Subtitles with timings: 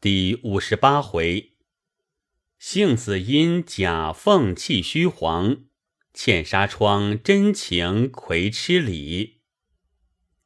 [0.00, 1.54] 第五十八回，
[2.56, 5.64] 杏子因假凤气虚黄，
[6.14, 9.40] 茜纱窗真情葵吃礼。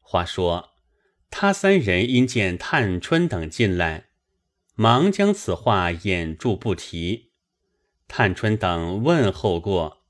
[0.01, 0.71] 话说
[1.29, 4.07] 他三人因见探春等进来，
[4.75, 7.33] 忙将此话掩住不提。
[8.09, 10.07] 探春等问候过，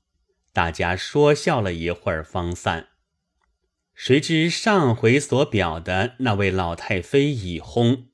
[0.53, 2.87] 大家说笑了一会儿，方散。
[3.93, 8.05] 谁知上回所表的那位老太妃已薨，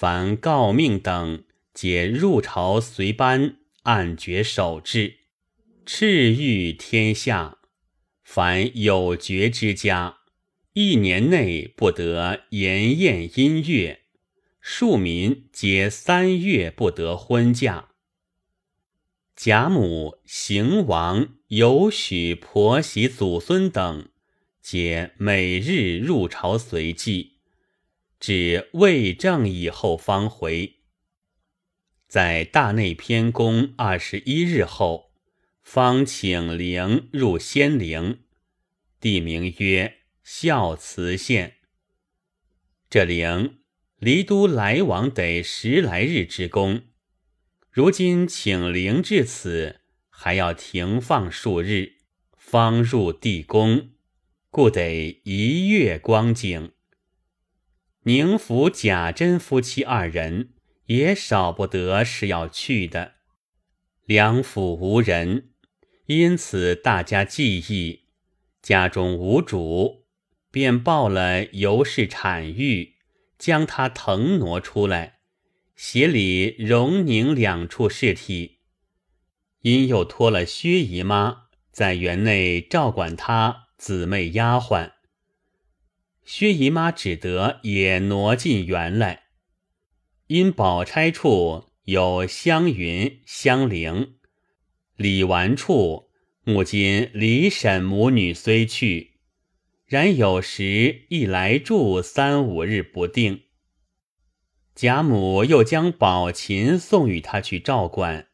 [0.00, 1.42] 凡诰命等
[1.74, 5.16] 皆入朝随班，按爵守制，
[5.84, 7.58] 敕谕天下：
[8.22, 10.18] 凡有爵之家，
[10.74, 13.98] 一年内不得筵宴音乐；
[14.60, 17.88] 庶民皆三月不得婚嫁。
[19.34, 24.08] 贾母、邢王有许婆媳祖孙等。
[24.62, 27.37] 皆每日入朝随祭，
[28.18, 30.76] 至未正以后方回。
[32.06, 35.12] 在大内偏宫二十一日后，
[35.62, 38.20] 方请灵入仙陵，
[38.98, 41.56] 地名曰孝慈县。
[42.88, 43.58] 这陵
[43.98, 46.84] 离都来往得十来日之功，
[47.70, 51.96] 如今请灵至此，还要停放数日，
[52.36, 53.90] 方入地宫。
[54.50, 56.72] 故得一月光景。
[58.08, 60.54] 宁府贾珍夫妻二人
[60.86, 63.16] 也少不得是要去的。
[64.06, 65.50] 两府无人，
[66.06, 68.04] 因此大家记忆，
[68.62, 70.06] 家中无主，
[70.50, 72.94] 便报了尤氏产育，
[73.38, 75.18] 将他腾挪出来，
[75.76, 78.60] 协理荣宁两处事体。
[79.60, 83.66] 因又托了薛姨妈在园内照管他。
[83.76, 84.92] 姊妹丫鬟，
[86.28, 89.22] 薛姨妈只得也挪进园来。
[90.26, 94.16] 因宝钗处有湘云、香菱，
[94.94, 96.10] 李纨处
[96.44, 99.14] 母亲李婶母女虽去，
[99.86, 103.44] 然有时亦来住三五日不定。
[104.74, 108.26] 贾母又将宝琴送与他去照管。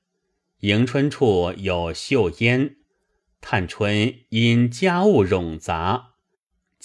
[0.63, 2.79] 迎春处有秀烟。
[3.41, 6.14] 探春因家务冗杂，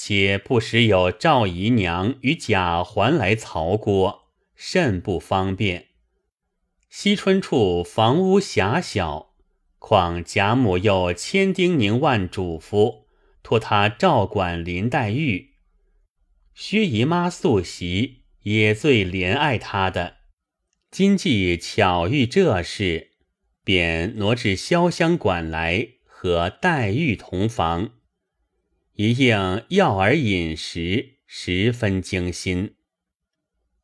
[0.02, 5.88] 且不时有赵姨娘与贾环来曹郭，甚不方便。
[6.90, 9.34] 惜春处房屋狭小，
[9.78, 13.04] 况贾母又千叮咛万嘱咐，
[13.44, 15.56] 托他照管林黛玉。
[16.56, 20.16] 薛姨妈素习也最怜爱她的，
[20.90, 23.09] 今既巧遇这事，
[23.66, 25.90] 便挪至潇湘馆来。
[26.06, 27.92] 和黛玉同房，
[29.02, 32.76] 一应药儿饮食十分精心。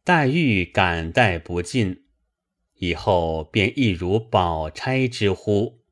[0.03, 2.03] 黛玉感戴不尽，
[2.79, 5.85] 以后便一如宝钗之呼，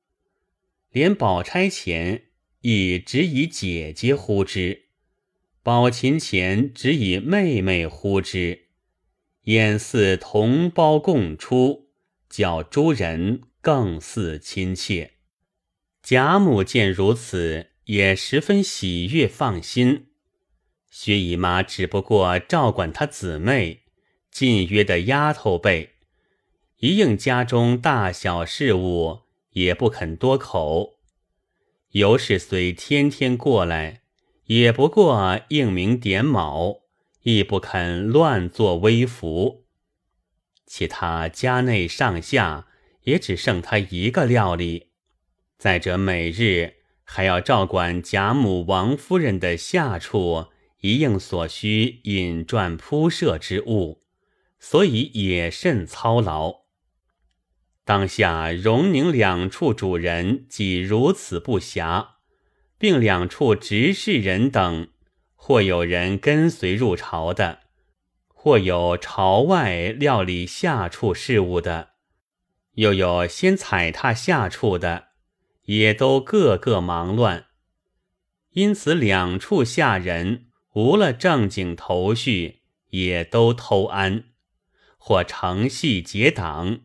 [0.92, 2.24] 连宝钗前
[2.60, 4.88] 亦只以姐姐呼之，
[5.62, 8.66] 宝琴前只以妹妹呼之，
[9.46, 11.88] 俨似同胞共出，
[12.30, 15.12] 叫诸人更似亲切。
[16.02, 20.08] 贾母见如此，也十分喜悦放心。
[20.90, 23.84] 薛姨妈只不过照管她姊妹，
[24.32, 25.96] 近约的丫头辈，
[26.78, 29.22] 一应家中大小事务，
[29.52, 31.00] 也不肯多口。
[31.92, 34.02] 尤氏虽天天过来，
[34.46, 36.84] 也不过应名点卯，
[37.22, 39.66] 亦不肯乱作威服。
[40.66, 42.68] 其他家内上下，
[43.04, 44.90] 也只剩他一个料理。
[45.58, 46.78] 再者，每日
[47.16, 50.48] 还要照管贾母、王夫人的下处
[50.80, 54.02] 一应所需引转铺设之物，
[54.60, 56.64] 所以也甚操劳。
[57.86, 62.08] 当下荣宁两处主人既如此不暇，
[62.80, 64.88] 并两处执事人等，
[65.36, 67.60] 或有人跟随入朝的，
[68.28, 71.90] 或有朝外料理下处事务的，
[72.72, 75.10] 又有先踩踏下处的。
[75.66, 77.46] 也都个个忙乱，
[78.52, 84.26] 因此两处下人无了正经头绪，也都偷安，
[84.98, 86.82] 或乘隙结党，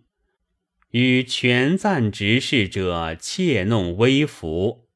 [0.91, 4.89] 与权赞执事者窃弄微服。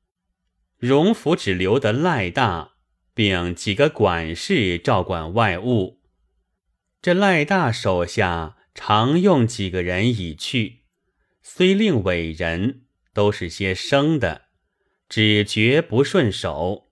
[0.78, 2.73] 荣府只留得赖大，
[3.14, 6.00] 并几个管事照管外务。
[7.00, 10.82] 这赖大手下常用几个人已去，
[11.43, 12.82] 虽令委人。
[13.12, 14.47] 都是些生的，
[15.09, 16.91] 只觉不顺手，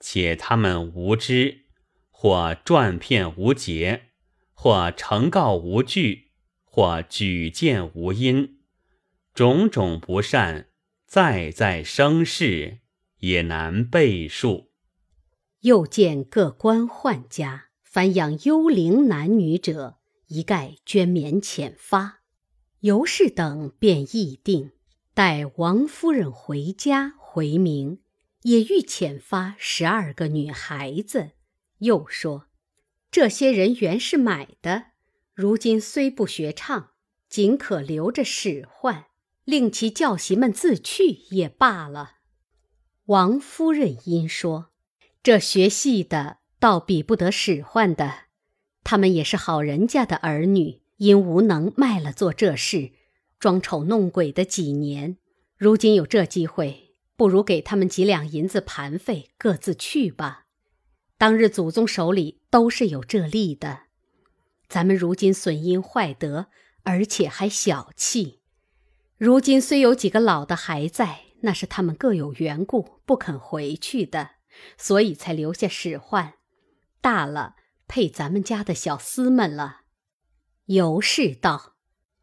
[0.00, 1.66] 且他们无知，
[2.10, 4.10] 或转骗无节，
[4.52, 6.30] 或呈告无据，
[6.64, 8.58] 或举荐无因，
[9.32, 10.68] 种种不善，
[11.06, 12.78] 再再生事，
[13.18, 14.72] 也难备述。
[15.60, 22.22] 又见各官宦家，凡养幽灵男女者，一概捐免遣发。
[22.80, 24.72] 尤氏等便议定，
[25.14, 28.00] 待王夫人回家回明，
[28.42, 31.32] 也欲遣发十二个女孩子。
[31.78, 32.46] 又说，
[33.10, 34.86] 这些人原是买的，
[35.34, 36.92] 如今虽不学唱，
[37.28, 39.06] 仅可留着使唤，
[39.44, 42.12] 令其教习们自去也罢了。
[43.06, 44.70] 王夫人因说。
[45.22, 48.24] 这学戏的倒比不得使唤的，
[48.82, 52.90] 他们也是好人家的儿女，因无能卖了做这事，
[53.42, 55.18] 装丑弄鬼的几年，
[55.56, 60.46] 如今有这机会，不如给他们几两银子盘费，各自去吧。
[61.18, 63.86] 当日祖宗手里都是有这利的，
[64.68, 66.46] 咱们如今损阴坏德，
[66.84, 68.42] 而且还小气。
[69.18, 74.30] 如今虽有几个老的还在，那是他们各有缘故，不肯回去的。
[74.78, 76.34] 所以才留下使唤，
[77.00, 77.56] 大了
[77.88, 79.80] 配咱们家的小厮们了。
[80.66, 81.71] 尤氏道：“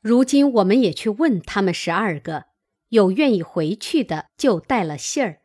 [0.01, 2.45] 如今我们也去问他们十二个，
[2.89, 5.41] 有愿意回去的，就带了信儿，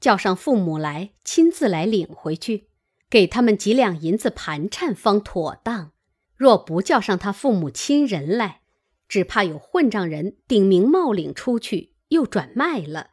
[0.00, 2.68] 叫上父母来，亲自来领回去，
[3.08, 5.92] 给他们几两银子盘缠方妥当。
[6.34, 8.62] 若不叫上他父母亲人来，
[9.08, 13.10] 只怕有混账人顶名冒领出去，又转卖了，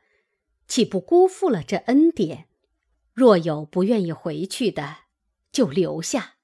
[0.68, 2.46] 岂不辜负了这恩典？”
[3.14, 4.98] 若有不愿意回去的，
[5.52, 6.36] 就留下。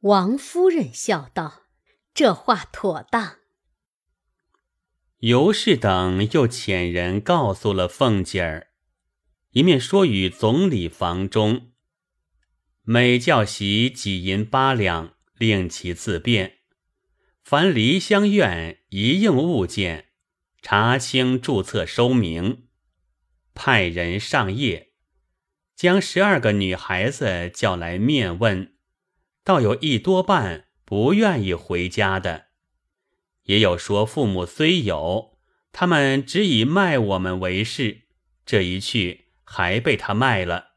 [0.00, 1.62] 王夫人笑道
[2.18, 3.36] ：“这话妥当。”
[5.22, 8.70] 尤氏等又遣人告诉了凤姐儿，
[9.50, 11.70] 一面说与总理房中，
[12.82, 16.58] 每教习几银八两，令其自便。
[17.44, 20.08] 凡梨香院一应物件，
[20.60, 22.66] 查清注册收名，
[23.54, 24.88] 派人上夜。
[25.76, 28.74] 将十二个女孩子叫来面问，
[29.44, 32.46] 倒有一多半不愿意回家的，
[33.42, 35.36] 也有说父母虽有，
[35.70, 38.04] 他们只以卖我们为事，
[38.46, 40.68] 这一去还被他卖了；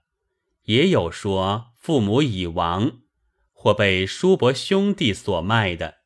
[0.64, 3.00] 也有说父母已亡，
[3.54, 6.00] 或被叔伯兄弟所卖的；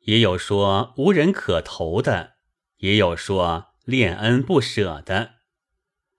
[0.00, 2.34] 也有说无人可投的；
[2.80, 5.36] 也有说恋恩不舍的。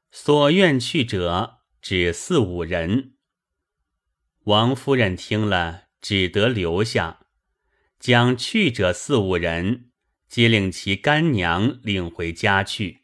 [0.10, 1.58] 所愿去者。
[1.82, 3.14] 只四五人，
[4.44, 7.20] 王夫人听了，只得留下，
[8.00, 9.92] 将去者四五人，
[10.28, 13.04] 皆令其干娘领回家去，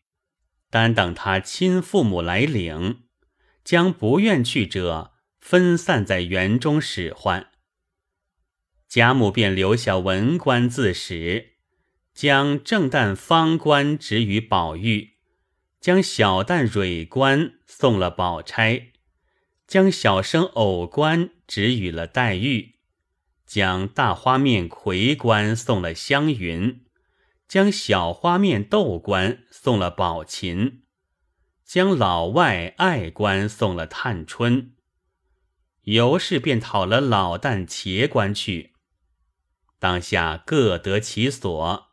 [0.70, 3.04] 单等他亲父母来领，
[3.64, 7.52] 将不愿去者分散在园中使唤。
[8.88, 11.56] 贾母便留下文官自使，
[12.14, 15.16] 将正旦方官指于宝玉。
[15.82, 18.88] 将小旦蕊官送了宝钗，
[19.68, 22.75] 将小生偶官指与了黛玉，
[23.56, 26.84] 将大花面葵官送了湘云，
[27.48, 30.82] 将小花面豆官送了宝琴，
[31.64, 34.74] 将老外爱官送了探春。
[35.84, 38.74] 尤氏便讨了老旦茄官去，
[39.80, 41.92] 当下各得其所，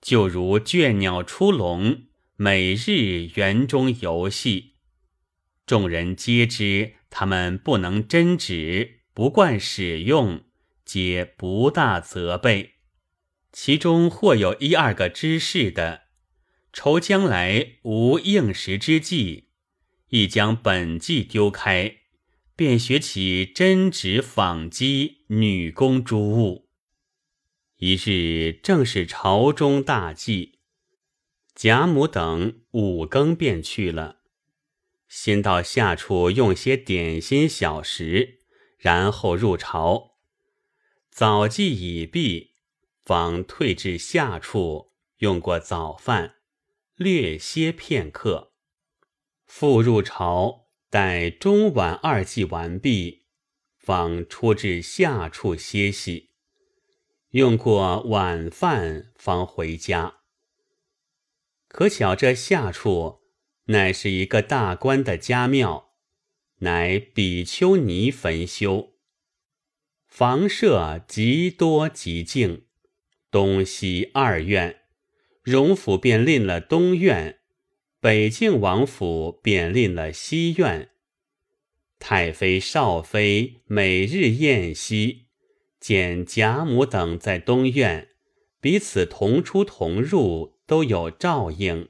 [0.00, 2.04] 就如倦鸟出笼。
[2.36, 4.76] 每日园中游戏，
[5.66, 10.44] 众人皆知他们不能真旨，不惯使用，
[10.84, 12.74] 皆不大责备。
[13.52, 16.04] 其中或有一二个知事的，
[16.72, 19.50] 愁将来无应时之计，
[20.08, 21.96] 亦将本计丢开，
[22.56, 26.70] 便学起针指纺机、女工诸物。
[27.76, 30.60] 一日正是朝中大祭。
[31.54, 34.20] 贾母等五更便去了，
[35.08, 38.38] 先到下处用些点心小食，
[38.78, 40.11] 然后入朝。
[41.12, 42.54] 早祭已毕，
[43.04, 46.36] 方退至下处用过早饭，
[46.96, 48.54] 略歇片刻，
[49.44, 53.26] 复入朝，待中晚二祭完毕，
[53.76, 56.30] 方出至下处歇息，
[57.32, 60.20] 用过晚饭，方回家。
[61.68, 63.20] 可巧这下处
[63.66, 65.90] 乃是一个大官的家庙，
[66.60, 68.91] 乃比丘尼坟修，
[70.14, 72.66] 房舍极多极静，
[73.30, 74.80] 东西二院，
[75.42, 77.38] 荣府便另了东院，
[77.98, 80.90] 北静王府便另了西院。
[81.98, 85.28] 太妃、少妃每日宴席，
[85.80, 88.08] 见贾母等在东院，
[88.60, 91.88] 彼此同出同入，都有照应。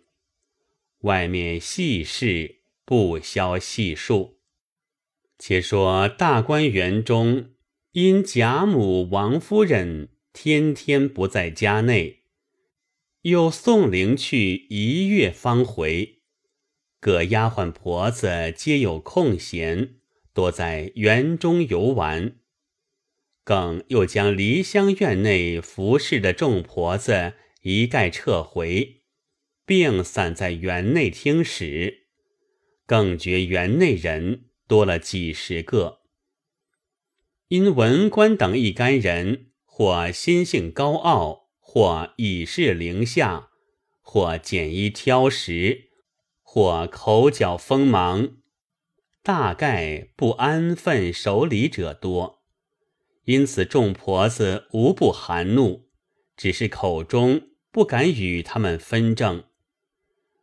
[1.00, 4.38] 外面细事不消细数。
[5.40, 7.51] 且说大观园中，
[7.92, 12.22] 因贾母、王夫人天天不在家内，
[13.22, 16.22] 又送灵去一月方回，
[16.98, 19.96] 各丫鬟婆子皆有空闲，
[20.32, 22.36] 多在园中游玩。
[23.44, 29.02] 更又将梨香院内服侍的众婆子一概撤回。
[29.64, 32.08] 并散在园内听使，
[32.84, 36.01] 更觉园内人多了几十个。
[37.52, 43.50] 因文官等一干人，或心性高傲，或以势凌下，
[44.00, 45.90] 或简衣挑食，
[46.40, 48.38] 或口角锋芒，
[49.22, 52.42] 大概不安分守礼者多。
[53.24, 55.90] 因此众婆子无不含怒，
[56.34, 59.44] 只是口中不敢与他们分正。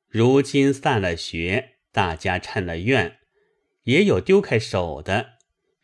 [0.08, 3.18] 如今散了学，大家趁了怨，
[3.86, 5.39] 也有丢开手的，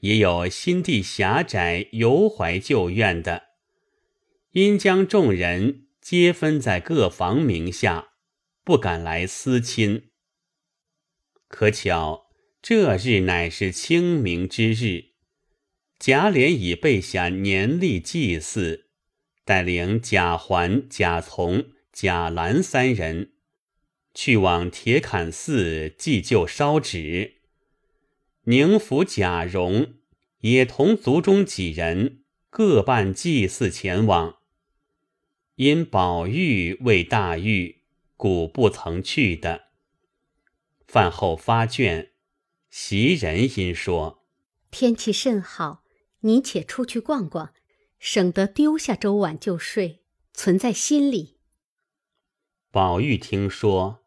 [0.06, 3.42] 也有心地狭窄、犹怀旧怨的，
[4.52, 8.10] 因将众人皆分在各房名下，
[8.64, 10.10] 不敢来私亲。
[11.48, 12.28] 可巧
[12.62, 15.06] 这日乃是清明之日，
[15.98, 18.90] 贾琏已备下年例祭祀，
[19.44, 23.32] 带领贾环、贾从、贾兰三人。
[24.14, 27.38] 去往铁槛寺祭旧烧纸，
[28.44, 29.95] 宁府贾蓉
[30.46, 34.38] 也同族中几人各办祭祀前往。
[35.56, 37.82] 因宝玉为大狱，
[38.16, 39.70] 故不曾去的。
[40.88, 42.12] 饭后发卷，
[42.70, 44.24] 袭人因说
[44.70, 45.84] ：“天气甚好，
[46.20, 47.52] 你且出去逛逛，
[47.98, 51.40] 省得丢下粥碗就睡，存在心里。”
[52.70, 54.04] 宝玉听说。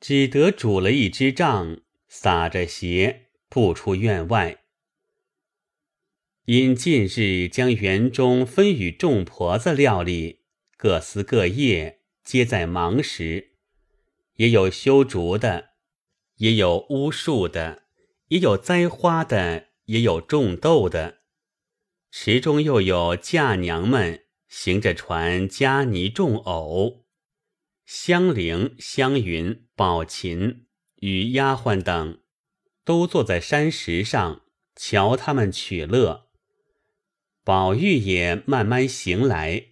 [0.00, 4.62] 只得拄了一支杖，撒着鞋，步出院外。
[6.48, 10.46] 因近日将园中分与众婆子料理，
[10.78, 13.58] 各司各业，皆在忙时。
[14.36, 15.72] 也有修竹的，
[16.36, 17.82] 也有巫术的，
[18.28, 21.18] 也有栽花的，也有种豆的。
[22.10, 27.04] 池中又有嫁娘们行着船夹泥种藕。
[27.84, 30.64] 香菱、香云、宝琴
[31.00, 32.22] 与丫鬟等，
[32.86, 36.27] 都坐在山石上瞧他们取乐。
[37.48, 39.68] 宝玉也慢慢行来，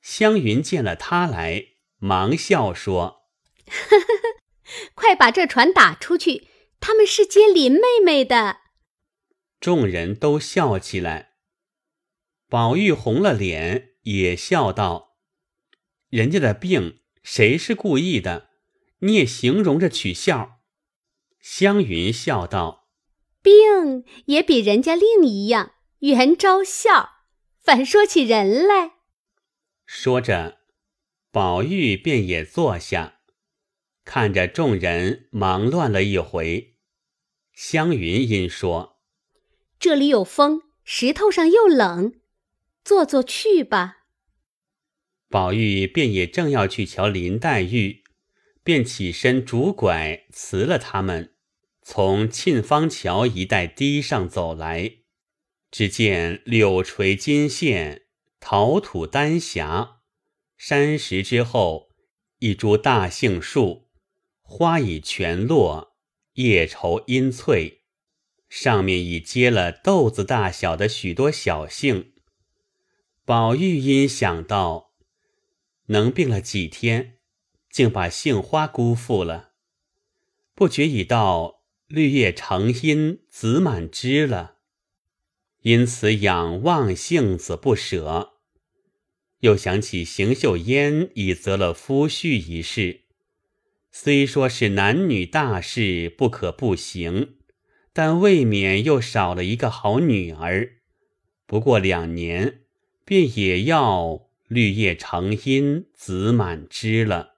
[0.00, 3.24] 湘云见了他来，忙笑说
[4.94, 6.46] ：“快把这船打出去，
[6.78, 8.58] 他们是接林妹妹的。”
[9.58, 11.32] 众人都笑起来。
[12.48, 15.16] 宝玉红了脸，也笑道
[16.10, 18.50] ：“人家的病。”谁是故意的？
[19.00, 20.60] 你也形容着取笑。
[21.40, 22.86] 湘云笑道
[23.42, 25.73] ：“病也比人家另一样，
[26.12, 27.24] 原招笑，
[27.60, 28.92] 反说起人来。”
[29.86, 30.58] 说着，
[31.30, 33.20] 宝玉便也坐下，
[34.04, 36.74] 看着众人忙乱了一回。
[37.54, 38.98] 湘云因说
[39.80, 42.20] ：“这里有风，石头上又冷，
[42.84, 44.04] 坐坐去吧。”
[45.30, 48.04] 宝玉便也正要去瞧林黛玉，
[48.62, 51.34] 便起身拄拐辞了他们，
[51.82, 55.03] 从沁芳桥一带堤上走来。
[55.76, 58.02] 只见柳垂金线，
[58.38, 60.02] 陶土丹霞，
[60.56, 61.90] 山石之后
[62.38, 63.88] 一株大杏树，
[64.40, 65.96] 花已全落，
[66.34, 67.82] 叶稠阴翠，
[68.48, 72.12] 上面已结了豆子大小的许多小杏。
[73.24, 74.92] 宝玉因想到。
[75.86, 77.18] 能病了几天，
[77.68, 79.54] 竟把杏花辜负了。
[80.54, 84.53] 不觉已到绿叶成荫，子满枝了，
[85.64, 88.34] 因此仰望杏子不舍。
[89.40, 93.00] 又想起邢岫烟已择了夫婿一事，
[93.90, 97.36] 虽说是男女大事不可不行，
[97.92, 100.76] 但未免又少了一个好女儿。
[101.46, 102.60] 不过两年，
[103.04, 104.30] 便也要。
[104.46, 107.36] 绿叶成荫，子满枝了。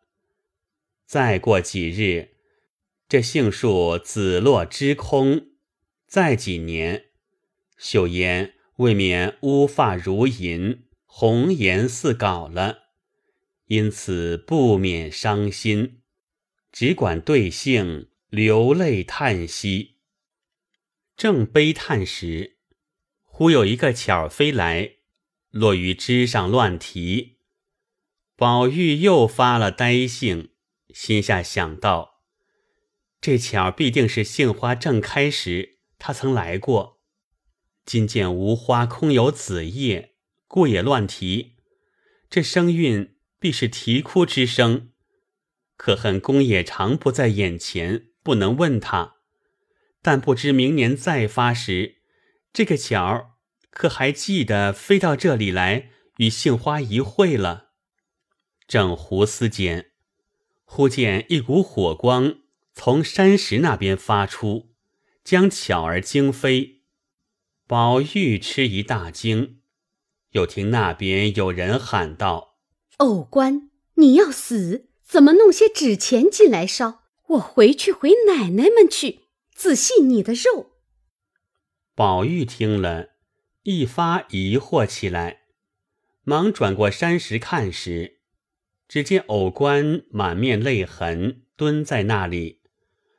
[1.07, 2.31] 再过几日，
[3.09, 5.53] 这杏树紫落枝空；
[6.09, 7.06] 再几年，
[7.77, 12.85] 秀烟未免乌发如银，红颜似槁了。
[13.67, 16.03] 因此不免伤心，
[16.71, 19.97] 只管对杏流泪叹息。
[21.17, 22.59] 正悲叹时，
[23.23, 24.93] 忽有一个巧飞来。
[25.51, 27.39] 落于枝上乱啼。
[28.37, 30.51] 宝玉又发了呆性，
[30.93, 32.21] 心下想到：
[33.23, 36.96] 这巧必定是杏花正开时，他曾来过。
[37.87, 40.17] 今见无花空有子叶，
[40.49, 41.55] 故也乱啼。
[42.29, 44.91] 这声韵必是啼哭之声。
[45.77, 49.15] 可恨公冶常不在眼前，不能问他。
[50.03, 51.99] 但不知明年再发时，
[52.53, 53.31] 这个巧儿
[53.71, 57.69] 可还记得飞到这里来与杏花一会了？
[58.67, 59.93] 正胡思间，
[60.65, 62.39] 忽见一股火光
[62.75, 64.75] 从山石那边发出，
[65.23, 66.76] 将巧儿惊飞。
[67.69, 69.59] 宝玉吃一大惊，
[70.31, 72.55] 又听那边有人喊道
[72.99, 74.89] ：“偶官，你要死！
[75.03, 77.03] 怎么弄些纸钱进来烧？
[77.31, 80.75] 我回去回奶奶们去。”仔细你的肉。
[81.97, 83.09] 宝玉听了，
[83.65, 85.41] 一发疑惑起来，
[86.23, 88.21] 忙转过山石看时，
[88.87, 92.61] 只见偶官满面泪痕，蹲在那里，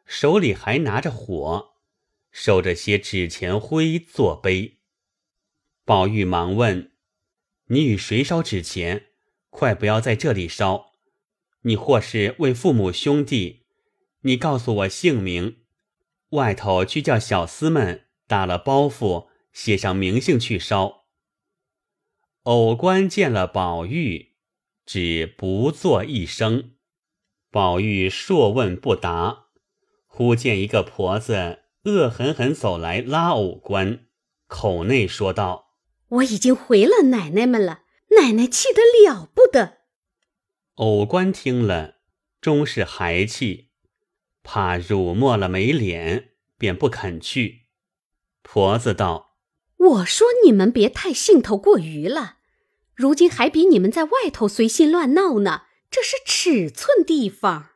[0.06, 1.74] 手里还拿着火，
[2.40, 4.78] 收着些纸钱灰作碑。
[5.84, 6.92] 宝玉忙问
[7.70, 9.08] ：“你与谁烧纸钱？
[9.50, 10.92] 快不要在这里烧！
[11.62, 13.64] 你或是为父母兄弟，
[14.22, 15.64] 你告诉我姓名。”
[16.30, 21.06] 外头去叫小厮们打了包袱，写上名姓去烧。
[22.44, 24.34] 偶官见了宝玉，
[24.86, 26.74] 只不作一声。
[27.50, 29.48] 宝玉硕问不答，
[30.06, 34.08] 忽见一个婆子恶狠狠走来拉偶官，
[34.48, 35.70] 口内说道
[36.20, 37.84] ：“我已经回了奶奶们了，
[38.18, 39.78] 奶奶气得了不得。”
[40.76, 41.96] 偶官听了，
[42.42, 43.70] 终是孩气。
[44.44, 47.68] 怕辱没了没脸，便不肯去。
[48.44, 49.38] 婆子道
[49.78, 52.40] ：“我说你们别太兴头过于了，
[52.94, 55.64] 如今还比你们在外头随心乱闹呢。
[55.90, 57.70] 这是尺寸地方。”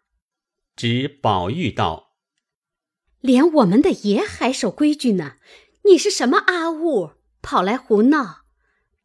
[0.76, 2.11] 指宝玉道
[3.22, 5.38] ：“连我们的爷还守规矩呢，
[5.86, 8.42] 你是什么阿物，跑来胡闹？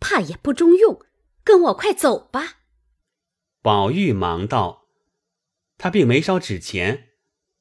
[0.01, 1.01] 怕也不中用，
[1.45, 2.59] 跟我快走吧。”
[3.63, 4.89] 宝玉忙道
[5.79, 7.11] ：“他并没烧纸钱。”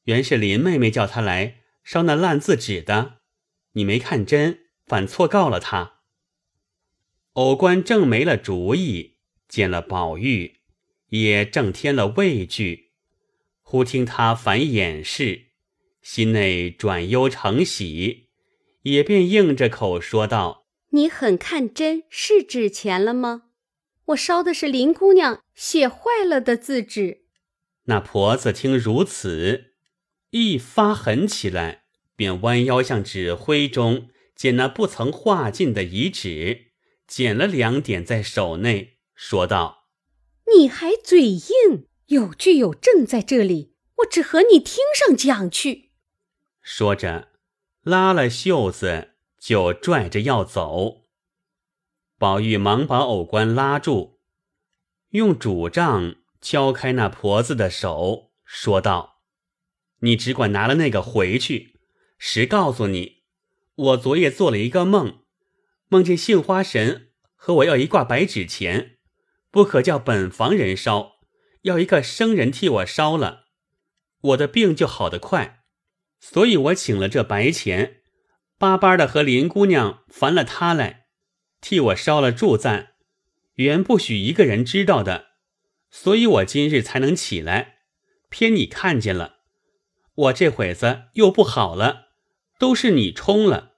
[0.05, 3.21] 原是林妹妹叫他来烧那烂字纸的，
[3.71, 6.01] 你没看真，反错告了他。
[7.33, 10.59] 偶官正没了主意，见了宝玉，
[11.07, 12.91] 也正添了畏惧。
[13.61, 15.44] 忽听他反掩饰，
[16.05, 18.29] 心内转忧成喜，
[18.83, 23.45] 也便应着口说道：“你很看真是纸钱了吗？
[24.05, 27.23] 我烧的是林姑娘写坏了的字纸。”
[27.85, 29.73] 那婆子听如此。
[30.29, 36.67] 一发狠起来，便弯腰向纸灰中捡那不曾画尽的遗纸，
[37.07, 39.87] 捡了两点在手内，说道
[40.55, 45.84] ：“你还嘴硬，有据有证在这里，我只和你听上讲去。”
[46.67, 47.28] 说着，
[47.84, 51.04] 拉了袖子就拽着要走。
[52.17, 54.19] 宝玉忙把藕官拉住，
[55.10, 59.21] 用拄杖敲开那婆子的手，说道。
[59.99, 61.75] 你只管拿了那个回去。
[62.17, 63.21] 实告诉你，
[63.75, 65.19] 我昨夜做了一个梦，
[65.88, 68.97] 梦见杏花神和我要一挂白纸钱，
[69.51, 71.17] 不可叫本房人烧，
[71.62, 73.45] 要一个生人替我烧了，
[74.19, 75.62] 我的病就好得快。
[76.19, 78.01] 所以我请了这白钱，
[78.58, 81.08] 巴巴的和林姑娘烦了他来，
[81.62, 82.93] 替我烧了祝赞，
[83.56, 85.28] 原不许一个人知道的。
[85.91, 87.80] 所以我今日才能起来，
[88.30, 89.36] 偏你看见了。
[90.15, 92.08] 我这会子又不好了，
[92.58, 93.73] 都是你冲了，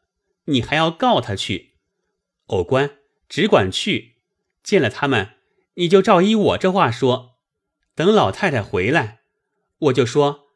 [0.45, 1.76] 你还要告他去。
[2.47, 4.21] 偶官只管去，
[4.63, 5.36] 见了他们，
[5.76, 7.38] 你就照依我这话说。
[7.93, 9.21] 等老太太回来，
[9.80, 10.47] 我就说，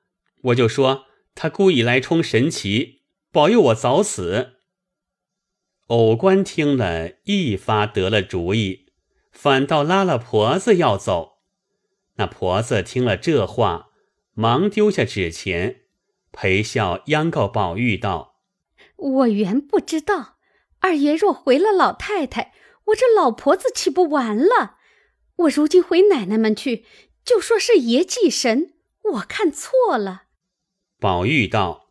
[0.43, 4.57] 我就说他故意来冲神奇，保佑我早死。
[5.87, 8.87] 偶官听了一发得了主意，
[9.31, 11.39] 反倒拉了婆子要走。
[12.15, 13.89] 那婆子听了这话。
[14.33, 15.81] 忙丢下纸钱，
[16.31, 18.37] 陪笑央告宝玉道
[18.95, 20.37] ：“我原不知道，
[20.79, 22.53] 二爷若回了老太太，
[22.85, 24.77] 我这老婆子岂不完了？
[25.35, 26.85] 我如今回奶奶们去，
[27.25, 28.73] 就说是爷祭神，
[29.15, 30.23] 我看错了。”
[31.01, 31.89] 宝玉道：“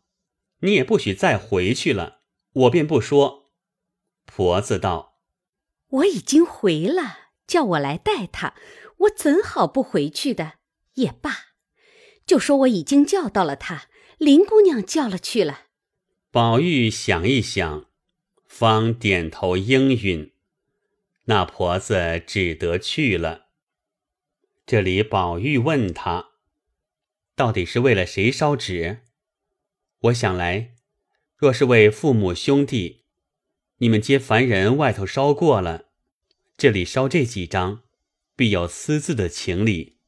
[0.62, 2.20] 你也不许再回去了，
[2.52, 3.50] 我便不说。”
[4.24, 5.18] 婆子道
[5.90, 8.54] ：“我已经回了，叫我来带他，
[8.98, 10.52] 我怎好不回去的？
[10.94, 11.32] 也罢。”
[12.24, 15.62] 就说我已经叫到了他，林姑娘叫了去了。
[16.30, 17.86] 宝玉想一想，
[18.46, 20.32] 方点头应允。
[21.24, 23.46] 那婆子只得去了。
[24.64, 26.29] 这里宝玉问他，
[27.40, 28.98] 到底是为了谁烧纸？
[30.00, 30.74] 我想来，
[31.38, 33.06] 若是为父母兄弟，
[33.78, 35.86] 你们皆凡人，外头烧过了，
[36.58, 37.84] 这里烧这几张，
[38.36, 40.00] 必有私自的情理。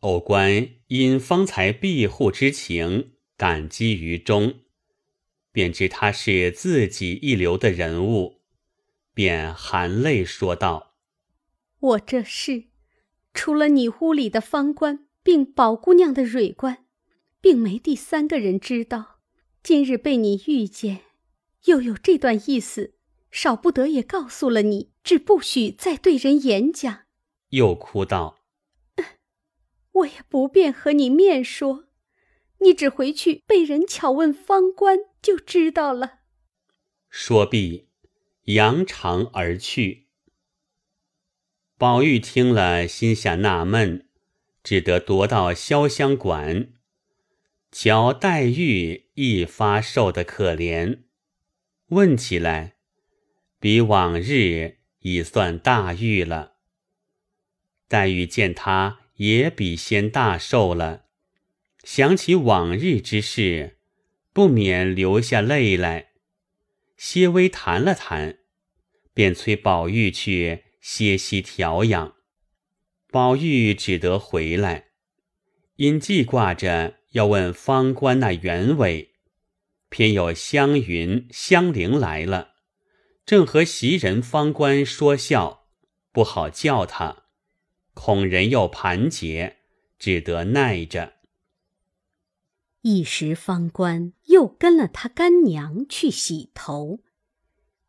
[0.00, 4.62] 偶官因方才庇护之情，感激于衷，
[5.52, 8.40] 便知他是自己一流的人物，
[9.14, 10.96] 便含泪说道
[11.78, 12.64] ：“我这事，
[13.32, 16.84] 除了你屋里的方官，并宝姑娘的蕊官，
[17.40, 19.18] 并没第三个人知道。
[19.62, 21.00] 今日被你遇见，
[21.64, 22.94] 又有这段意思，
[23.30, 27.06] 少不得也告诉了你，只不许再对人言讲。”
[27.48, 28.44] 又哭道。
[29.92, 31.84] 我也不便和你面说，
[32.58, 36.18] 你只回去被人巧问方官就知道了。
[37.08, 37.88] 说毕，
[38.42, 40.08] 扬长而去。
[41.78, 44.03] 宝玉听了，心下纳闷，
[44.64, 46.72] 只得踱到潇湘馆，
[47.70, 51.02] 瞧黛玉一发瘦得可怜，
[51.90, 52.74] 问起来，
[53.60, 56.54] 比往日已算大玉了。
[57.86, 58.98] 黛玉见他。
[59.18, 61.04] 也比先大寿了，
[61.84, 63.78] 想起往日之事，
[64.32, 66.08] 不免流下泪来。
[66.96, 68.38] 些微谈了谈，
[69.12, 72.13] 便催宝玉去歇息调养。
[73.14, 74.88] 宝玉只得回来，
[75.76, 79.12] 因记挂着要问方官那原委，
[79.88, 82.54] 偏有湘云、湘菱来了，
[83.24, 85.68] 正和袭人、方官说笑，
[86.10, 87.26] 不好叫他。
[87.92, 89.58] 恐人又盘结，
[89.96, 91.12] 只得耐着。
[92.80, 96.98] 一时方官又跟了他干娘去洗头，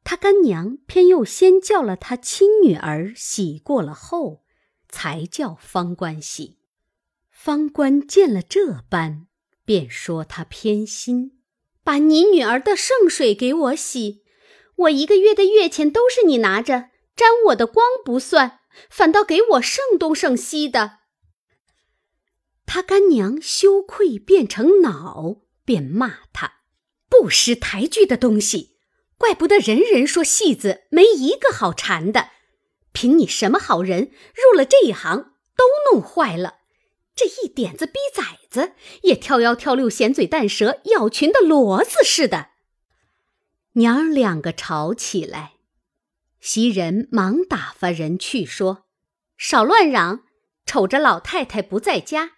[0.03, 4.44] 他干娘偏又先叫了他亲女儿洗过了后，
[4.95, 6.58] 才叫方官洗。
[7.29, 9.27] 方官见了这般，
[9.65, 11.41] 便说他偏心，
[11.84, 14.23] 把你女儿的圣水给我洗，
[14.77, 18.62] 我一个月的月钱都是你拿着，沾我的光不算。
[18.89, 20.99] 反倒给我剩东剩西的，
[22.65, 26.62] 他干娘羞愧变成恼，便骂他
[27.10, 28.77] 不识抬举的东西，
[29.17, 32.31] 怪不得人人说戏子没一个好缠的，
[32.95, 36.55] 凭你什么好人入了这一行，都弄坏了。
[37.13, 38.71] 这一点子逼崽子，
[39.03, 42.51] 也跳腰跳六，闲嘴淡舌，咬群的骡子似的。
[43.73, 45.53] 娘儿两个吵起来。
[46.39, 48.86] 袭人忙打发人去说
[49.38, 50.23] ：“少乱嚷！
[50.65, 52.31] 瞅着老太太不在家，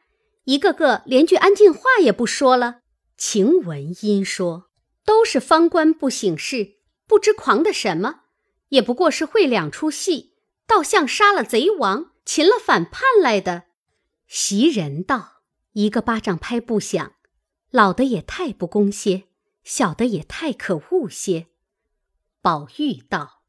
[0.45, 2.79] 一个个连句安静话也不说了。”
[3.17, 4.69] 晴雯因说
[5.05, 8.21] ：“都是方官不省事，不知狂的什么，
[8.69, 10.26] 也不过是会两出戏，
[10.67, 13.63] 倒像杀了贼王、擒了反叛来的。”
[14.27, 15.41] 袭人道
[15.73, 17.13] ：“一个巴掌拍不响，
[17.71, 19.23] 老的也太不公些，
[19.63, 21.47] 小的也太可恶些。”
[22.41, 23.41] 宝玉道。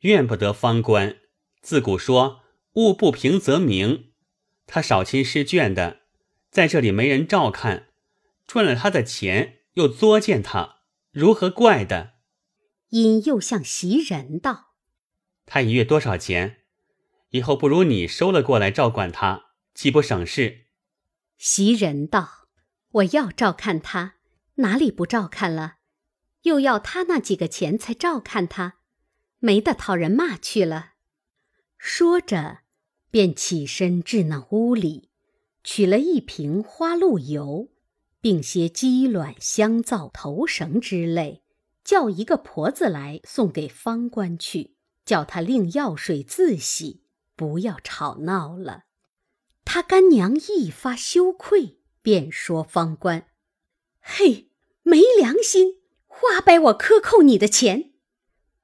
[0.00, 1.16] 怨不得方官，
[1.62, 2.42] 自古说
[2.74, 4.12] 物不平则鸣。
[4.66, 6.00] 他少亲失眷的，
[6.50, 7.88] 在这里没人照看，
[8.46, 10.80] 赚了他的钱又作践他，
[11.12, 12.14] 如何怪的？
[12.90, 14.65] 因又向袭人道
[15.46, 16.58] ：“他一月多少钱？
[17.30, 20.66] 以后不如你收了过来照管他，岂不省事？”
[21.38, 22.48] 袭人道
[22.92, 24.16] ：“我要照看他，
[24.56, 25.76] 哪里不照看了？
[26.42, 28.74] 又要他那几个钱才照看他。”
[29.38, 30.94] 没得讨人骂去了，
[31.76, 32.60] 说着，
[33.10, 35.10] 便起身至那屋里，
[35.62, 37.68] 取了一瓶花露油，
[38.20, 41.44] 并些鸡卵、香皂、头绳之类，
[41.84, 44.75] 叫一个婆子来送给方官去，
[45.06, 48.82] 叫他另药水自洗，不要吵闹了。
[49.64, 53.28] 他干娘一发羞愧，便说方官
[54.00, 54.50] ：“嘿，
[54.82, 57.94] 没良心，花白我克扣你的钱。”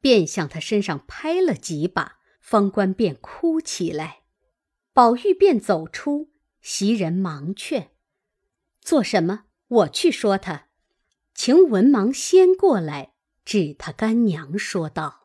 [0.02, 4.22] 便向他身上拍了几把，方官便哭起来。
[4.92, 7.92] 宝玉便走出，袭人忙劝
[8.82, 9.44] ：“做什么？
[9.68, 10.66] 我去说他。”
[11.34, 15.21] 晴雯忙先过来，指他干娘说道：“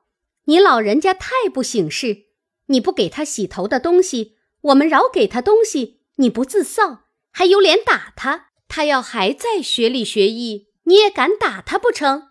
[0.48, 2.28] 你老人家太不省事！
[2.68, 7.00] 你不给他洗头的东西，我们饶给他东西，你不自臊，
[7.32, 8.52] 还有脸打他？
[8.70, 12.30] 他要还在学里学艺，你也敢打他不成？”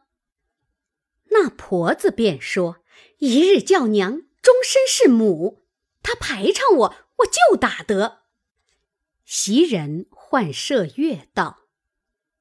[1.28, 2.78] 那婆子便说
[3.20, 5.66] ：“一日叫娘，终身是母。
[6.02, 8.20] 他排场我，我就打得。”
[9.26, 11.64] 袭人唤麝月道：“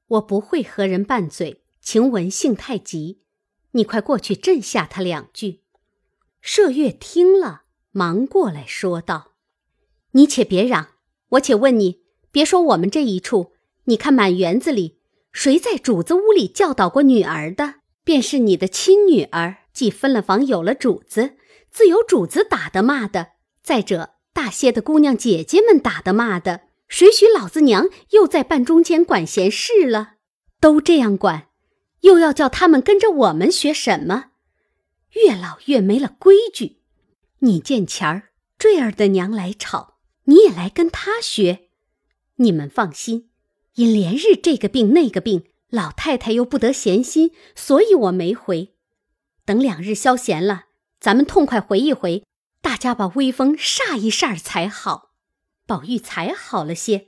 [0.08, 3.20] 我不会和人拌嘴，晴雯性太急，
[3.72, 5.64] 你快过去镇下他两句。”
[6.46, 9.32] 麝月听了，忙过来说道
[10.14, 10.90] ：“你且别嚷，
[11.30, 13.50] 我且问你，别说我们这一处，
[13.86, 15.00] 你看满园子里，
[15.32, 17.74] 谁在主子屋里教导过女儿的？
[18.04, 21.32] 便是你的亲女儿，既分了房，有了主子，
[21.72, 23.30] 自有主子打的骂的。
[23.64, 30.12] 再者，大些的姑娘姐姐们打的骂的，谁许老子娘又在半中间管闲事了？
[30.60, 31.48] 都这样管，
[32.02, 34.26] 又要叫他们跟着我们学什么？
[35.24, 36.82] 越老越没了规矩。
[37.40, 41.68] 你见前儿坠儿的娘来吵，你也来跟她学。
[42.36, 43.30] 你们放心，
[43.74, 48.74] 因连日这个病那个病，老太太又不得闲心，所以我没回。
[49.44, 50.66] 等两日消闲了，
[51.00, 52.24] 咱们痛快回一回。
[52.60, 55.12] 大家把威风煞一煞才好。
[55.66, 57.06] 宝玉才好了些，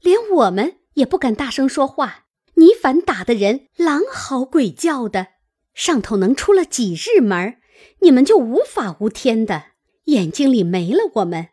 [0.00, 2.24] 连我们也不敢大声说话。
[2.54, 5.33] 你反打的人狼嚎鬼叫的，
[5.74, 7.58] 上头能出了几日门
[8.00, 9.72] 你们就无法无天的，
[10.04, 11.48] 眼睛里没了我们。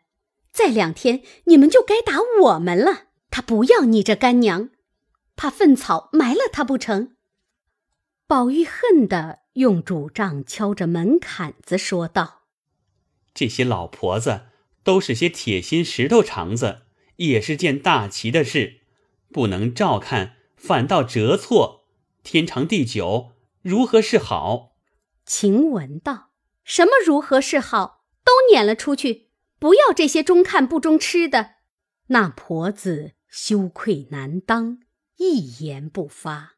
[0.50, 3.04] 再两天，你们就该打我们了。
[3.30, 4.70] 他不要你这干娘，
[5.34, 7.12] 怕粪草埋了他不成？
[8.26, 12.42] 宝玉恨的用拄杖敲着门槛子，说道。
[13.34, 14.42] 这些老婆子
[14.84, 16.82] 都是些铁心石头肠子，
[17.16, 18.80] 也是件大奇的事，
[19.32, 21.86] 不能照看，反倒折错，
[22.22, 23.31] 天长地久，
[23.62, 24.76] 如何是好？
[25.24, 26.30] 晴雯道
[26.64, 28.04] ：“什么如何是好？
[28.24, 31.54] 都撵了出去，不要这些中看不中吃的。”
[32.08, 34.80] 那婆子羞愧难当，
[35.16, 36.54] 一言不发。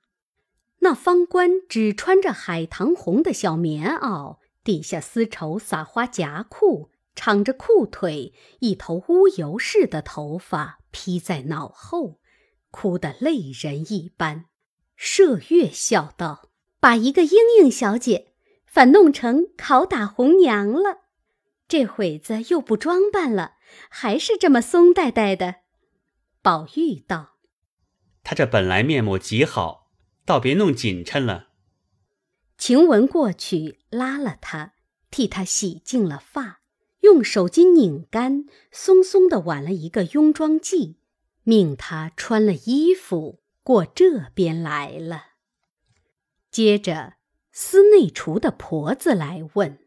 [0.80, 4.38] 那方官只穿着海棠红的小棉袄。
[4.64, 12.18] 底下丝绸撒花夹裤，敞着裤腿，一头乌油似的头发披在脑后，
[12.70, 14.46] 哭得泪人一般。
[14.98, 16.48] 麝月笑道
[16.84, 18.34] ：“把一个莺莺小姐，
[18.66, 21.04] 反弄成拷打红娘了。
[21.66, 23.54] 这会子又不装扮了，
[23.88, 25.60] 还是这么松呆呆的。”
[26.44, 27.36] 宝玉道
[28.22, 29.92] ：“他这本来面目极好，
[30.26, 31.48] 倒别弄紧衬了。”
[32.58, 34.74] 晴雯过去拉了他，
[35.10, 36.60] 替他洗净了发，
[37.00, 40.96] 用手巾拧干，松松的挽了一个雍妆髻，
[41.44, 45.28] 命他穿了衣服过这边来了。
[46.54, 47.14] 接着，
[47.50, 49.80] 司内厨的婆子来问：“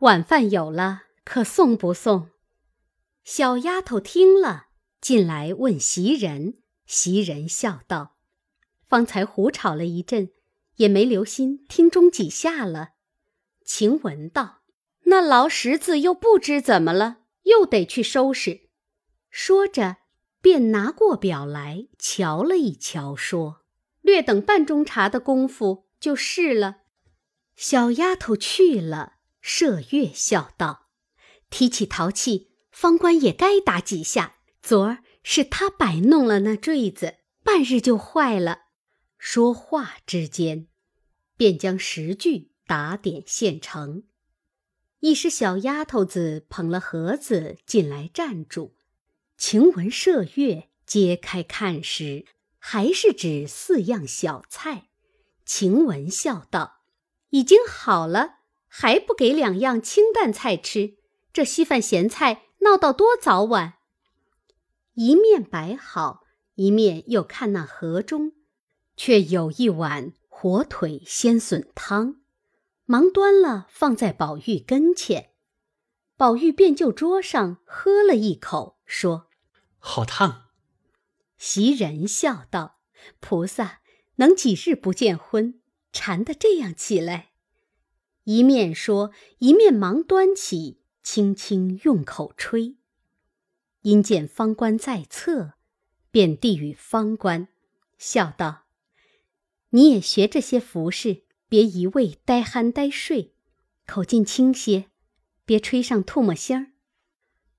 [0.00, 2.30] 晚饭有了，可送不送？”
[3.22, 6.62] 小丫头听了，进来问袭人。
[6.86, 8.16] 袭人笑道
[8.88, 10.30] ：“方才胡吵了一阵。”
[10.76, 12.92] 也没留心听中几下了。
[13.66, 14.62] 晴雯道
[15.04, 18.70] ：“那劳什子又不知怎么了，又得去收拾。”
[19.28, 19.98] 说着，
[20.40, 23.60] 便拿过表来瞧了一瞧，说
[24.00, 26.78] ：“略等半钟茶的功夫就是了。”
[27.54, 30.88] 小丫头去了，麝月笑道
[31.50, 34.36] ：“提起淘气，方官也该打几下。
[34.62, 38.62] 昨儿是他摆弄了那坠子，半日就坏了。”
[39.18, 40.66] 说话之间。
[41.36, 44.02] 便将十句打点现成，
[44.98, 48.76] 一时小丫头子捧了盒子进来站住，
[49.38, 52.26] 晴雯、麝月揭开看时，
[52.58, 54.89] 还是指四样小菜。
[55.52, 56.76] 晴雯笑道
[57.30, 58.36] ：“已经好了，
[58.68, 60.94] 还不给两样清淡菜吃？
[61.32, 63.74] 这稀饭咸菜闹到多早晚？”
[64.94, 66.22] 一面摆好，
[66.54, 68.30] 一面又看那盒中，
[68.96, 70.12] 却有一碗。
[70.28, 72.20] 火腿鲜笋汤，
[72.84, 75.32] 忙端了放在宝玉跟前，
[76.16, 79.26] 宝玉便就桌上喝了一口，说
[79.80, 80.44] ：“好烫。”
[81.36, 82.78] 袭人笑道
[83.18, 83.79] ：“菩萨
[84.20, 85.60] 能几日不见荤，
[85.92, 87.30] 馋得这样起来？”
[88.24, 92.76] 一面说，一面忙端起，轻轻用口吹。
[93.80, 95.54] 因见方官在侧，
[96.10, 97.48] 便递与方官，
[97.96, 98.66] 笑道。
[99.70, 103.34] 你也学这些服饰，别一味呆憨呆睡，
[103.86, 104.90] 口径轻些，
[105.46, 106.72] 别吹上唾沫星儿。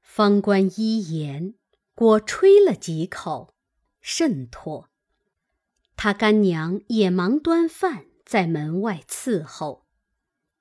[0.04, 1.56] 方官依言，
[1.96, 3.56] 果吹了几口，
[4.00, 4.91] 甚妥。
[6.04, 9.86] 他干娘也忙端饭，在门外伺候。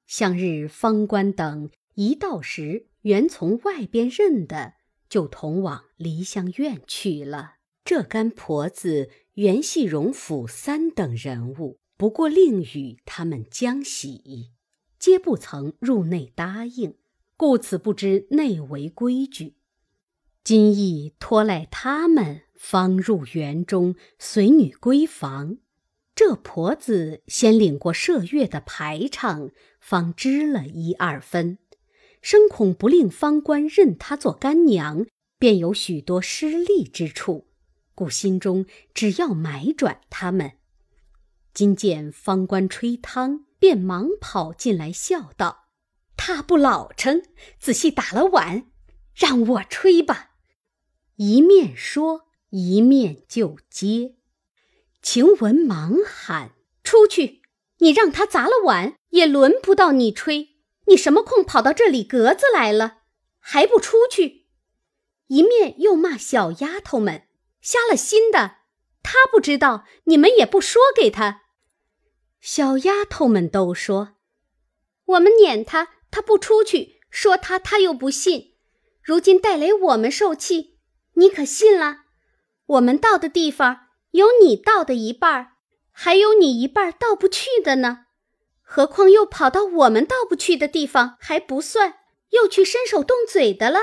[0.06, 4.74] 向日方官等一到时，原从外边认的，
[5.08, 7.54] 就同往梨香院去了。
[7.86, 9.08] 这干婆子。
[9.32, 14.50] 原系荣府三等人物，不过另与他们将喜，
[14.98, 16.98] 皆不曾入内答应，
[17.38, 19.56] 故此不知内为规矩。
[20.44, 25.56] 今亦托赖他们，方入园中随女闺房。
[26.14, 31.56] 这婆子先领过麝月的排场，方知了一二分，
[32.20, 35.06] 生恐不令方官认她做干娘，
[35.38, 37.48] 便有许多失利之处，
[37.94, 40.52] 故心中只要买转他们。
[41.54, 45.64] 今见方官吹汤，便忙跑进来，笑道
[46.14, 47.22] ：“他不老成，
[47.58, 48.70] 仔细打了碗，
[49.14, 50.32] 让我吹吧。”
[51.16, 54.14] 一面说，一面就接。
[55.02, 56.52] 晴雯忙喊
[56.84, 57.40] ：“出去！
[57.78, 60.50] 你让他砸了碗，也轮不到你吹。
[60.86, 62.98] 你什么空跑到这里格子来了？
[63.38, 64.46] 还不出去！”
[65.28, 67.28] 一面又骂小丫头们
[67.62, 68.56] ：“瞎了心的！
[69.02, 71.42] 他不知道，你们也不说给他。”
[72.40, 74.16] 小丫头们都说
[75.06, 78.54] ：“我们撵他，他不出去；说他，他又不信。
[79.02, 80.78] 如今带来我们受气，
[81.14, 81.99] 你可信了？
[82.70, 85.52] 我们到的地方……”有你到的一半儿，
[85.92, 88.06] 还有你一半儿到不去的呢。
[88.60, 91.98] 何况又跑到我们到不去的地方还不算，
[92.30, 93.78] 又去伸手动嘴的了。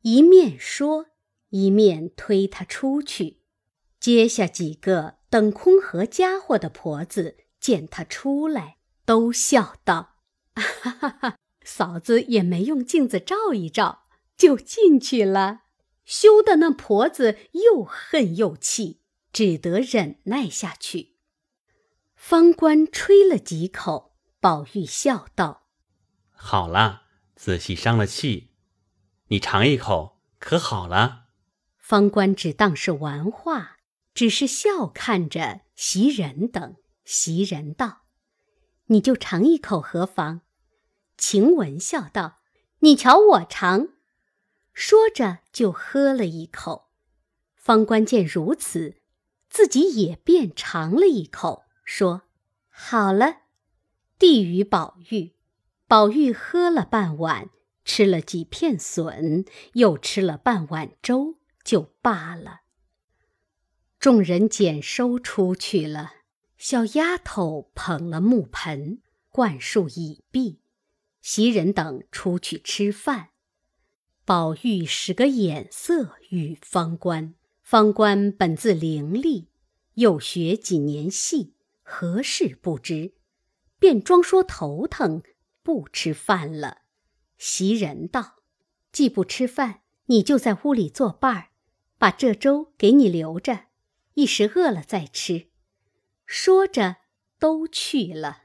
[0.00, 1.08] 一面说，
[1.50, 3.42] 一面推他出去。
[3.98, 10.14] 接下几个等空盒家伙的婆子见他出来，都笑道
[10.56, 15.64] ：“哈哈哈，嫂子也没用镜子照一照，就进去了。”
[16.04, 19.00] 羞得那婆子又恨又气。
[19.32, 21.14] 只得忍耐下去。
[22.16, 25.68] 方官吹了几口，宝玉笑道
[26.34, 27.02] ：“好了，
[27.36, 28.50] 仔细伤了气，
[29.28, 31.26] 你尝一口，可好了。”
[31.78, 33.76] 方官只当是玩话，
[34.12, 36.74] 只是笑看着袭人等。
[37.04, 38.02] 袭人道
[38.86, 40.42] ：“你就尝一口何妨？”
[41.16, 42.40] 晴雯笑道
[42.80, 43.90] ：“你瞧我尝。”
[44.82, 46.88] 说着就喝了一口。
[47.54, 48.96] 方官见如此。
[49.50, 52.22] 自己也便尝了一口，说
[52.70, 53.42] ：“好了。”
[54.16, 55.32] 递与宝玉，
[55.86, 57.50] 宝玉喝了半碗，
[57.84, 62.60] 吃了几片笋，又吃了半碗粥，就罢了。
[63.98, 66.12] 众人捡收出去了，
[66.56, 70.60] 小丫头捧了木盆，灌漱已毕，
[71.20, 73.30] 袭人等出去吃饭。
[74.30, 77.34] 宝玉使个眼色与方官。
[77.64, 79.46] 方官本自伶俐，
[79.94, 83.14] 又学几年戏，何事不知？
[83.80, 85.24] 便装说头疼，
[85.64, 86.82] 不吃饭了。
[87.38, 88.36] 袭人道
[88.92, 91.48] ：“既不吃饭，你就在屋里作伴儿，
[91.98, 93.64] 把这粥给你留着，
[94.14, 95.48] 一时饿了再吃。”
[96.24, 96.98] 说着，
[97.40, 98.42] 都去了。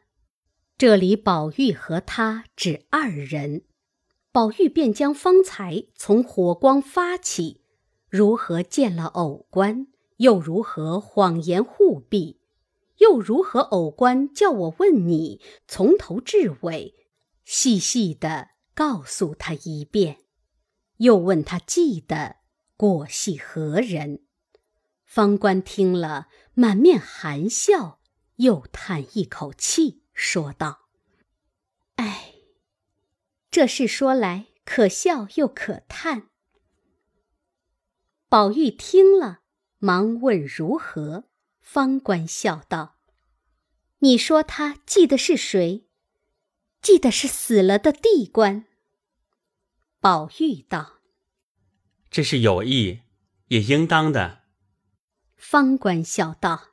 [0.79, 3.65] 这里宝玉和他只二人，
[4.35, 7.61] 宝玉便将方才从火光发起。
[8.09, 12.41] 如何见了偶官，又如何谎言护庇，
[12.97, 16.93] 又如何偶官叫我问你，从头至尾，
[17.45, 20.17] 细细的告诉他一遍，
[20.97, 22.35] 又问他记得
[22.75, 24.25] 果系何人。
[25.05, 27.99] 方官听了，满面含笑，
[28.35, 30.79] 又叹一口气，说道
[31.95, 32.34] ：“哎，
[33.55, 36.27] 这事说来可笑又可叹。”
[38.27, 39.43] 宝玉听了，
[39.77, 41.29] 忙问如何。
[41.61, 42.97] 方官笑道
[43.99, 45.87] ：“你说他记得是谁？
[46.81, 48.65] 记得是死了的地官。”
[50.01, 50.99] 宝玉道
[52.11, 53.03] ：“这是有意，
[53.47, 54.43] 也应当的。”
[55.37, 56.71] 方官笑道：“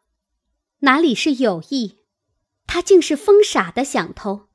[0.82, 2.00] 哪里是有意？
[2.66, 4.48] 他竟是疯傻的想头，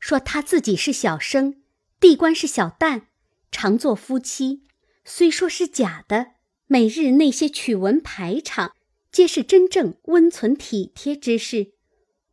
[0.00, 1.57] 说他自己是小生，
[2.00, 3.06] 地官是小旦，
[3.50, 4.64] 常做夫妻，
[5.04, 6.32] 虽说是假的。”
[6.70, 8.74] 每日那些曲文排场，
[9.10, 11.72] 皆是真正温存体贴之事，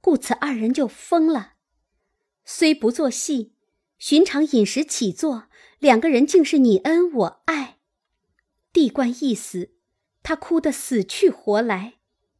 [0.01, 1.53] 故此二人就疯了。
[2.43, 3.53] 虽不做戏，
[3.97, 5.47] 寻常饮食起坐，
[5.79, 7.77] 两个人竟是你恩我爱。
[8.73, 9.71] 地官一死，
[10.21, 11.93] 他哭得死去活来，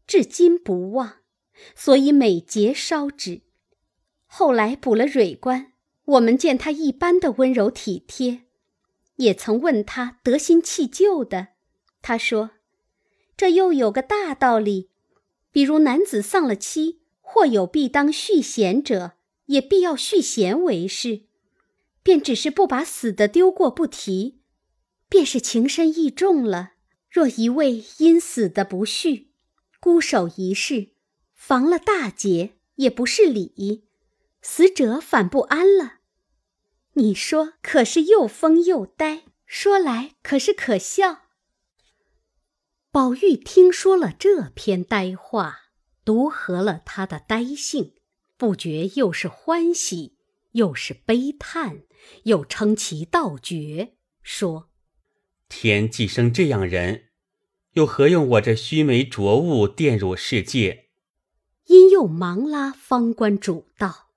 [0.06, 1.20] 至今不忘，
[1.78, 3.44] 所以每节烧纸。
[4.26, 5.72] 后来补了蕊官，
[6.06, 8.44] 我们见他一般的温柔体贴，
[9.16, 11.50] 也曾问他得心弃旧的。
[12.02, 12.52] 他说
[13.36, 14.92] ：“这又有个大道理，
[15.52, 19.14] 比如男子丧了妻，或有必当续弦者，
[19.48, 21.24] 也必要续弦为是，
[22.04, 24.42] 便只是不把死的丢过不提，
[25.10, 26.74] 便是情深意重了。
[27.10, 29.32] 若一味因死的不续，
[29.80, 30.90] 孤守一世，
[31.34, 33.88] 防了大劫，也不是理，
[34.42, 35.95] 死者反不安了。
[36.96, 39.24] 你说可是又疯又呆？
[39.46, 41.24] 说来可是可笑。”
[42.92, 45.72] 宝玉听说了这篇呆话，
[46.04, 47.94] 独合了他的呆性，
[48.38, 50.18] 不觉又是欢喜，
[50.54, 51.84] 又是悲叹，
[52.24, 54.70] 又称其道绝，说
[55.50, 57.10] ：“天既生这样人，
[57.74, 60.86] 又何用我这须眉浊物玷辱世界？”
[61.68, 64.12] 因又忙拉方官主道：“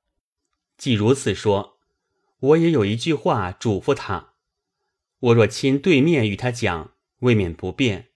[0.79, 1.78] 既如此说，
[2.41, 4.35] 我也有一句话嘱咐他：
[5.19, 8.11] 我若亲对面与他讲，未免不便，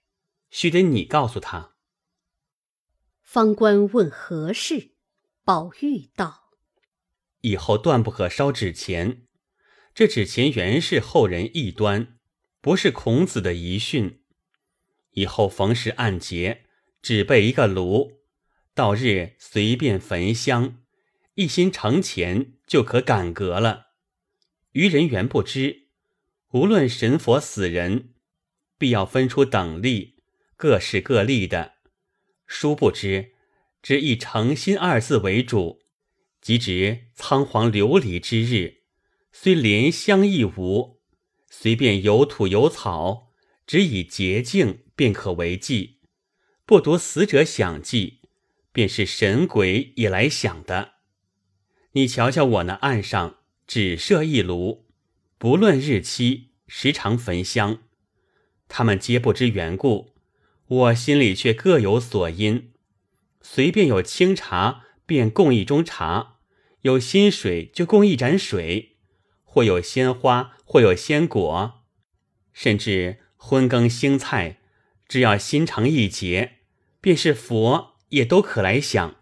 [0.49, 1.75] 须得你告诉他。”
[3.21, 4.91] 方官问何事，
[5.43, 6.51] 宝玉道
[7.41, 9.27] ：“以后断不可烧纸钱。
[9.93, 12.19] 这纸钱原是后人异端，
[12.61, 14.23] 不是孔子的遗训。
[15.11, 16.65] 以后逢时按节，
[17.01, 18.21] 只备一个炉，
[18.73, 20.77] 到日随便焚香，
[21.35, 23.92] 一心成钱就可感格了。
[24.73, 25.87] 愚人原不知，
[26.51, 28.13] 无论神佛死人，
[28.77, 30.17] 必要分出等例，
[30.55, 31.73] 各是各例的。”
[32.47, 33.33] 殊不知，
[33.81, 35.81] 只以诚心二字为主。
[36.41, 38.81] 即值仓皇流离之日，
[39.31, 40.99] 虽怜香亦无，
[41.49, 43.31] 随便有土有草，
[43.65, 46.01] 只以洁净便可为祭。
[46.65, 48.21] 不独死者想祭，
[48.71, 50.95] 便是神鬼也来想的。
[51.91, 54.85] 你瞧瞧我那案上只设一炉，
[55.37, 57.79] 不论日期，时常焚香。
[58.67, 60.13] 他们皆不知缘故。
[60.65, 62.71] 我心里却各有所因，
[63.41, 66.39] 随便有清茶，便供一盅茶；
[66.81, 68.95] 有新水，就供一盏水；
[69.43, 71.83] 或有鲜花，或有鲜果，
[72.53, 74.61] 甚至荤羹腥菜，
[75.07, 76.59] 只要心诚意结，
[76.99, 79.17] 便是佛也都可来享。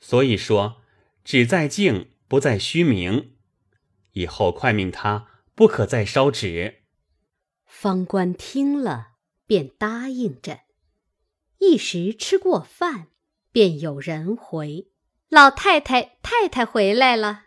[0.00, 0.82] 所以说，
[1.22, 3.33] 只在静，不在虚名。
[4.14, 6.82] 以后快命他不可再烧纸。
[7.64, 9.14] 方官听了。
[9.46, 10.60] 便答应着，
[11.58, 13.08] 一时吃过饭，
[13.52, 14.88] 便有人回
[15.28, 17.43] ：“老太太、太太回来了。”